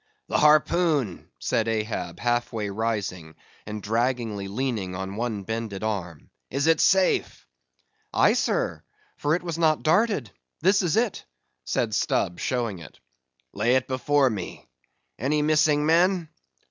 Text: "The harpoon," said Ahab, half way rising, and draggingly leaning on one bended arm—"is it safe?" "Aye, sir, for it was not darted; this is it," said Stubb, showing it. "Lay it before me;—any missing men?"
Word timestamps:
"The 0.29 0.39
harpoon," 0.39 1.29
said 1.37 1.67
Ahab, 1.67 2.19
half 2.19 2.51
way 2.51 2.71
rising, 2.71 3.35
and 3.67 3.83
draggingly 3.83 4.47
leaning 4.47 4.95
on 4.95 5.15
one 5.15 5.43
bended 5.43 5.83
arm—"is 5.83 6.65
it 6.65 6.79
safe?" 6.81 7.45
"Aye, 8.11 8.33
sir, 8.33 8.81
for 9.17 9.35
it 9.35 9.43
was 9.43 9.59
not 9.59 9.83
darted; 9.83 10.31
this 10.59 10.81
is 10.81 10.97
it," 10.97 11.23
said 11.65 11.93
Stubb, 11.93 12.39
showing 12.39 12.79
it. 12.79 12.99
"Lay 13.53 13.75
it 13.75 13.87
before 13.87 14.31
me;—any 14.31 15.43
missing 15.43 15.85
men?" 15.85 16.29